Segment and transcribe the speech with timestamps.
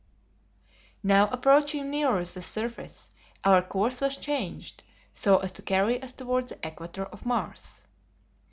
[1.03, 3.11] Now approaching nearer the surface
[3.43, 4.81] our course was changed
[5.13, 7.85] so as to carry us toward the equator of Mars.